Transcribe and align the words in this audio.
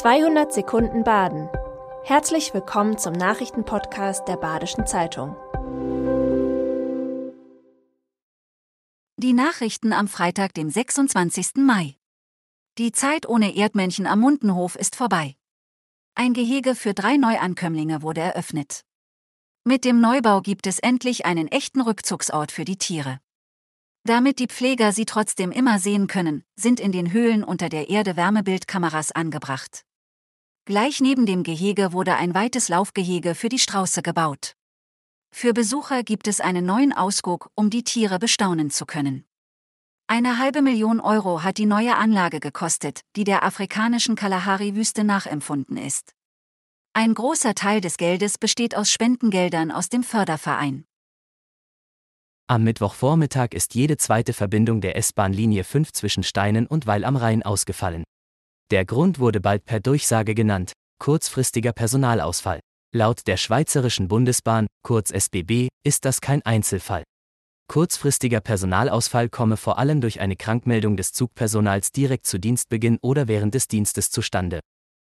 200 0.00 0.50
Sekunden 0.50 1.04
Baden. 1.04 1.50
Herzlich 2.04 2.54
willkommen 2.54 2.96
zum 2.96 3.12
Nachrichtenpodcast 3.12 4.26
der 4.26 4.38
Badischen 4.38 4.86
Zeitung. 4.86 5.36
Die 9.18 9.34
Nachrichten 9.34 9.92
am 9.92 10.08
Freitag, 10.08 10.54
dem 10.54 10.70
26. 10.70 11.56
Mai. 11.56 11.98
Die 12.78 12.92
Zeit 12.92 13.28
ohne 13.28 13.54
Erdmännchen 13.54 14.06
am 14.06 14.20
Mundenhof 14.20 14.74
ist 14.74 14.96
vorbei. 14.96 15.36
Ein 16.14 16.32
Gehege 16.32 16.74
für 16.74 16.94
drei 16.94 17.18
Neuankömmlinge 17.18 18.00
wurde 18.00 18.22
eröffnet. 18.22 18.86
Mit 19.64 19.84
dem 19.84 20.00
Neubau 20.00 20.40
gibt 20.40 20.66
es 20.66 20.78
endlich 20.78 21.26
einen 21.26 21.46
echten 21.48 21.82
Rückzugsort 21.82 22.52
für 22.52 22.64
die 22.64 22.78
Tiere. 22.78 23.20
Damit 24.04 24.38
die 24.38 24.46
Pfleger 24.46 24.92
sie 24.92 25.04
trotzdem 25.04 25.52
immer 25.52 25.78
sehen 25.78 26.06
können, 26.06 26.42
sind 26.56 26.80
in 26.80 26.90
den 26.90 27.12
Höhlen 27.12 27.44
unter 27.44 27.68
der 27.68 27.90
Erde 27.90 28.16
Wärmebildkameras 28.16 29.12
angebracht. 29.12 29.84
Gleich 30.64 31.00
neben 31.00 31.26
dem 31.26 31.42
Gehege 31.42 31.92
wurde 31.92 32.16
ein 32.16 32.34
weites 32.34 32.68
Laufgehege 32.68 33.34
für 33.34 33.48
die 33.48 33.58
Strauße 33.58 34.02
gebaut. 34.02 34.54
Für 35.32 35.52
Besucher 35.52 36.02
gibt 36.02 36.28
es 36.28 36.40
einen 36.40 36.66
neuen 36.66 36.92
Ausguck, 36.92 37.50
um 37.54 37.70
die 37.70 37.84
Tiere 37.84 38.18
bestaunen 38.18 38.70
zu 38.70 38.84
können. 38.86 39.24
Eine 40.06 40.38
halbe 40.38 40.60
Million 40.60 41.00
Euro 41.00 41.44
hat 41.44 41.58
die 41.58 41.66
neue 41.66 41.96
Anlage 41.96 42.40
gekostet, 42.40 43.02
die 43.16 43.24
der 43.24 43.44
afrikanischen 43.44 44.16
Kalahari-Wüste 44.16 45.04
nachempfunden 45.04 45.76
ist. 45.76 46.14
Ein 46.92 47.14
großer 47.14 47.54
Teil 47.54 47.80
des 47.80 47.96
Geldes 47.96 48.36
besteht 48.36 48.76
aus 48.76 48.90
Spendengeldern 48.90 49.70
aus 49.70 49.88
dem 49.88 50.02
Förderverein. 50.02 50.84
Am 52.48 52.64
Mittwochvormittag 52.64 53.52
ist 53.52 53.76
jede 53.76 53.96
zweite 53.96 54.32
Verbindung 54.32 54.80
der 54.80 54.96
S-Bahn-Linie 54.96 55.62
5 55.62 55.92
zwischen 55.92 56.24
Steinen 56.24 56.66
und 56.66 56.88
Weil 56.88 57.04
am 57.04 57.14
Rhein 57.14 57.44
ausgefallen. 57.44 58.02
Der 58.70 58.84
Grund 58.84 59.18
wurde 59.18 59.40
bald 59.40 59.64
per 59.64 59.80
Durchsage 59.80 60.36
genannt, 60.36 60.74
kurzfristiger 61.00 61.72
Personalausfall. 61.72 62.60
Laut 62.94 63.26
der 63.26 63.36
Schweizerischen 63.36 64.06
Bundesbahn, 64.06 64.68
kurz 64.84 65.10
SBB, 65.10 65.68
ist 65.84 66.04
das 66.04 66.20
kein 66.20 66.40
Einzelfall. 66.42 67.02
Kurzfristiger 67.68 68.40
Personalausfall 68.40 69.28
komme 69.28 69.56
vor 69.56 69.78
allem 69.78 70.00
durch 70.00 70.20
eine 70.20 70.36
Krankmeldung 70.36 70.96
des 70.96 71.12
Zugpersonals 71.12 71.90
direkt 71.90 72.26
zu 72.26 72.38
Dienstbeginn 72.38 72.98
oder 73.02 73.26
während 73.26 73.54
des 73.54 73.66
Dienstes 73.66 74.10
zustande. 74.10 74.60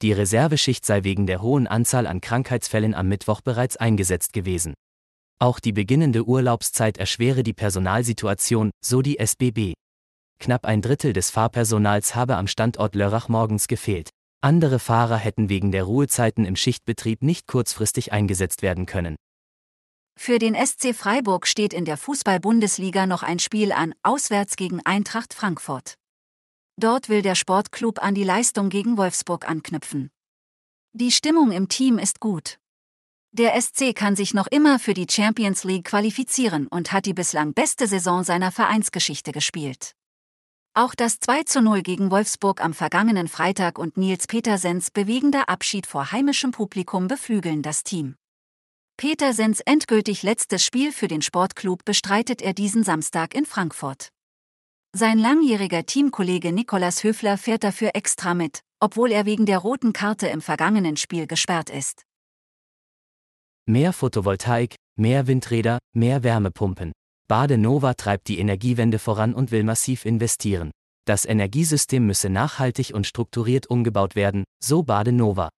Die 0.00 0.12
Reserveschicht 0.12 0.86
sei 0.86 1.04
wegen 1.04 1.26
der 1.26 1.42
hohen 1.42 1.66
Anzahl 1.66 2.06
an 2.06 2.22
Krankheitsfällen 2.22 2.94
am 2.94 3.08
Mittwoch 3.08 3.42
bereits 3.42 3.76
eingesetzt 3.76 4.32
gewesen. 4.32 4.72
Auch 5.38 5.60
die 5.60 5.72
beginnende 5.72 6.24
Urlaubszeit 6.24 6.96
erschwere 6.96 7.42
die 7.42 7.52
Personalsituation, 7.52 8.70
so 8.82 9.02
die 9.02 9.18
SBB. 9.18 9.74
Knapp 10.38 10.64
ein 10.64 10.82
Drittel 10.82 11.12
des 11.12 11.30
Fahrpersonals 11.30 12.14
habe 12.14 12.36
am 12.36 12.46
Standort 12.46 12.94
Lörrach 12.94 13.28
morgens 13.28 13.68
gefehlt. 13.68 14.10
Andere 14.40 14.78
Fahrer 14.78 15.16
hätten 15.16 15.48
wegen 15.48 15.72
der 15.72 15.84
Ruhezeiten 15.84 16.44
im 16.44 16.56
Schichtbetrieb 16.56 17.22
nicht 17.22 17.46
kurzfristig 17.46 18.12
eingesetzt 18.12 18.60
werden 18.60 18.86
können. 18.86 19.16
Für 20.16 20.38
den 20.38 20.54
SC 20.54 20.94
Freiburg 20.94 21.46
steht 21.46 21.72
in 21.72 21.84
der 21.84 21.96
Fußball-Bundesliga 21.96 23.06
noch 23.06 23.22
ein 23.22 23.38
Spiel 23.38 23.72
an, 23.72 23.94
auswärts 24.02 24.56
gegen 24.56 24.80
Eintracht 24.84 25.34
Frankfurt. 25.34 25.94
Dort 26.76 27.08
will 27.08 27.22
der 27.22 27.34
Sportclub 27.34 28.02
an 28.02 28.14
die 28.14 28.24
Leistung 28.24 28.68
gegen 28.68 28.96
Wolfsburg 28.96 29.48
anknüpfen. 29.48 30.10
Die 30.92 31.10
Stimmung 31.10 31.50
im 31.50 31.68
Team 31.68 31.98
ist 31.98 32.20
gut. 32.20 32.58
Der 33.32 33.60
SC 33.60 33.94
kann 33.94 34.14
sich 34.14 34.32
noch 34.32 34.46
immer 34.46 34.78
für 34.78 34.94
die 34.94 35.06
Champions 35.10 35.64
League 35.64 35.86
qualifizieren 35.86 36.68
und 36.68 36.92
hat 36.92 37.06
die 37.06 37.14
bislang 37.14 37.52
beste 37.52 37.88
Saison 37.88 38.22
seiner 38.22 38.52
Vereinsgeschichte 38.52 39.32
gespielt. 39.32 39.94
Auch 40.76 40.96
das 40.96 41.20
2 41.20 41.44
zu 41.44 41.62
0 41.62 41.82
gegen 41.82 42.10
Wolfsburg 42.10 42.60
am 42.60 42.74
vergangenen 42.74 43.28
Freitag 43.28 43.78
und 43.78 43.96
Nils 43.96 44.26
Petersens 44.26 44.90
bewegender 44.90 45.48
Abschied 45.48 45.86
vor 45.86 46.10
heimischem 46.10 46.50
Publikum 46.50 47.06
beflügeln 47.06 47.62
das 47.62 47.84
Team. 47.84 48.16
Petersens 48.96 49.60
endgültig 49.60 50.24
letztes 50.24 50.64
Spiel 50.64 50.90
für 50.90 51.06
den 51.06 51.22
Sportclub 51.22 51.84
bestreitet 51.84 52.42
er 52.42 52.54
diesen 52.54 52.82
Samstag 52.82 53.36
in 53.36 53.46
Frankfurt. 53.46 54.08
Sein 54.92 55.20
langjähriger 55.20 55.86
Teamkollege 55.86 56.50
Nikolas 56.50 57.04
Höfler 57.04 57.38
fährt 57.38 57.62
dafür 57.62 57.92
extra 57.94 58.34
mit, 58.34 58.62
obwohl 58.80 59.12
er 59.12 59.26
wegen 59.26 59.46
der 59.46 59.58
roten 59.58 59.92
Karte 59.92 60.26
im 60.26 60.40
vergangenen 60.40 60.96
Spiel 60.96 61.28
gesperrt 61.28 61.70
ist. 61.70 62.02
Mehr 63.66 63.92
Photovoltaik, 63.92 64.74
mehr 64.96 65.28
Windräder, 65.28 65.78
mehr 65.94 66.24
Wärmepumpen. 66.24 66.92
Badenova 67.26 67.94
treibt 67.94 68.28
die 68.28 68.38
Energiewende 68.38 68.98
voran 68.98 69.34
und 69.34 69.50
will 69.50 69.64
massiv 69.64 70.04
investieren. 70.04 70.70
Das 71.06 71.24
Energiesystem 71.24 72.06
müsse 72.06 72.28
nachhaltig 72.28 72.92
und 72.94 73.06
strukturiert 73.06 73.66
umgebaut 73.68 74.14
werden, 74.14 74.44
so 74.62 74.82
Badenova. 74.82 75.48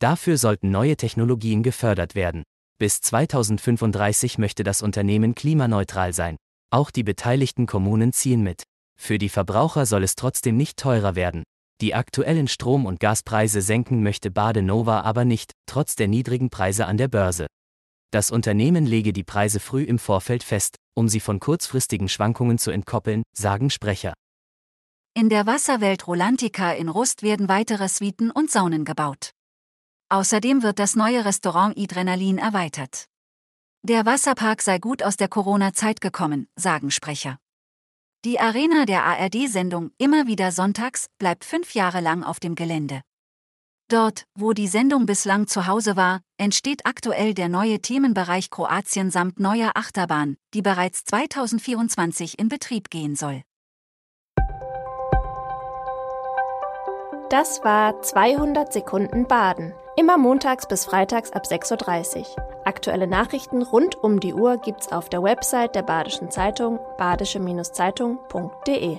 Dafür 0.00 0.36
sollten 0.36 0.70
neue 0.70 0.96
Technologien 0.96 1.62
gefördert 1.62 2.14
werden. 2.14 2.42
Bis 2.78 3.00
2035 3.00 4.38
möchte 4.38 4.64
das 4.64 4.82
Unternehmen 4.82 5.34
klimaneutral 5.34 6.12
sein. 6.12 6.36
Auch 6.70 6.90
die 6.90 7.02
beteiligten 7.02 7.66
Kommunen 7.66 8.12
ziehen 8.12 8.42
mit. 8.42 8.64
Für 9.00 9.18
die 9.18 9.30
Verbraucher 9.30 9.86
soll 9.86 10.04
es 10.04 10.14
trotzdem 10.14 10.56
nicht 10.56 10.76
teurer 10.76 11.14
werden. 11.14 11.42
Die 11.80 11.94
aktuellen 11.94 12.48
Strom- 12.48 12.86
und 12.86 13.00
Gaspreise 13.00 13.62
senken 13.62 14.02
möchte 14.02 14.30
Badenova 14.30 15.00
aber 15.02 15.24
nicht, 15.24 15.52
trotz 15.66 15.96
der 15.96 16.08
niedrigen 16.08 16.50
Preise 16.50 16.86
an 16.86 16.96
der 16.96 17.08
Börse. 17.08 17.46
Das 18.10 18.30
Unternehmen 18.30 18.86
lege 18.86 19.12
die 19.12 19.24
Preise 19.24 19.60
früh 19.60 19.82
im 19.82 19.98
Vorfeld 19.98 20.42
fest, 20.42 20.76
um 20.98 21.08
sie 21.08 21.20
von 21.20 21.38
kurzfristigen 21.38 22.08
Schwankungen 22.08 22.58
zu 22.58 22.72
entkoppeln, 22.72 23.22
sagen 23.32 23.70
Sprecher. 23.70 24.14
In 25.14 25.28
der 25.28 25.46
Wasserwelt 25.46 26.06
Rolantica 26.06 26.72
in 26.72 26.88
Rust 26.88 27.22
werden 27.22 27.48
weitere 27.48 27.88
Suiten 27.88 28.30
und 28.30 28.50
Saunen 28.50 28.84
gebaut. 28.84 29.30
Außerdem 30.10 30.62
wird 30.62 30.78
das 30.78 30.96
neue 30.96 31.24
Restaurant 31.24 31.78
Adrenalin 31.78 32.38
erweitert. 32.38 33.06
Der 33.82 34.06
Wasserpark 34.06 34.60
sei 34.60 34.78
gut 34.78 35.02
aus 35.02 35.16
der 35.16 35.28
Corona-Zeit 35.28 36.00
gekommen, 36.00 36.48
sagen 36.56 36.90
Sprecher. 36.90 37.38
Die 38.24 38.40
Arena 38.40 38.84
der 38.84 39.04
ARD-Sendung 39.04 39.92
Immer 39.98 40.26
wieder 40.26 40.50
sonntags 40.50 41.06
bleibt 41.18 41.44
fünf 41.44 41.74
Jahre 41.74 42.00
lang 42.00 42.24
auf 42.24 42.40
dem 42.40 42.56
Gelände. 42.56 43.02
Dort, 43.88 44.24
wo 44.34 44.52
die 44.52 44.68
Sendung 44.68 45.06
bislang 45.06 45.46
zu 45.46 45.66
Hause 45.66 45.96
war, 45.96 46.20
entsteht 46.36 46.82
aktuell 46.84 47.32
der 47.32 47.48
neue 47.48 47.80
Themenbereich 47.80 48.50
Kroatien 48.50 49.10
samt 49.10 49.40
neuer 49.40 49.70
Achterbahn, 49.74 50.36
die 50.52 50.60
bereits 50.60 51.04
2024 51.04 52.38
in 52.38 52.50
Betrieb 52.50 52.90
gehen 52.90 53.16
soll. 53.16 53.40
Das 57.30 57.64
war 57.64 58.02
200 58.02 58.74
Sekunden 58.74 59.26
Baden. 59.26 59.72
Immer 59.96 60.18
montags 60.18 60.68
bis 60.68 60.84
freitags 60.84 61.32
ab 61.32 61.46
6.30 61.46 62.18
Uhr. 62.18 62.26
Aktuelle 62.66 63.06
Nachrichten 63.06 63.62
rund 63.62 63.96
um 63.96 64.20
die 64.20 64.34
Uhr 64.34 64.58
gibt's 64.58 64.92
auf 64.92 65.08
der 65.08 65.22
Website 65.22 65.74
der 65.74 65.82
Badischen 65.82 66.30
Zeitung 66.30 66.78
badische-zeitung.de. 66.98 68.98